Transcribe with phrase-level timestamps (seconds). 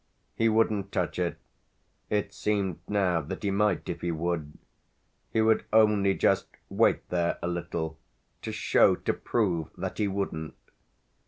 [0.33, 1.37] He wouldn't touch it
[2.09, 4.57] it seemed now that he might if he would:
[5.31, 7.99] he would only just wait there a little,
[8.41, 10.55] to show, to prove, that he wouldn't.